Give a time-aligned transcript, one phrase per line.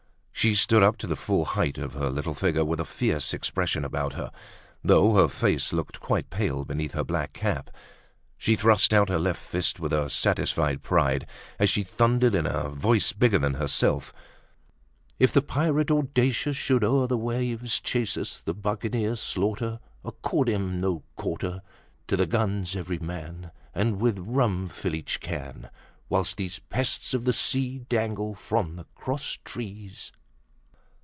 [0.33, 3.85] She stood up to the full height of her little figure, with a fierce expression
[3.85, 4.31] about her,
[4.83, 7.69] though her face looked quite pale beneath her black cap;
[8.39, 11.27] she thrust out her left fist with a satisfied pride
[11.59, 14.11] as she thundered in a voice bigger than herself:
[15.19, 20.79] "If the pirate audacious Should o'er the waves chase us, The buccaneer slaughter, Accord him
[20.81, 21.61] no quarter.
[22.07, 25.69] To the guns every man, And with rum fill each can!
[26.07, 30.11] While these pests of the seas Dangle from the cross trees."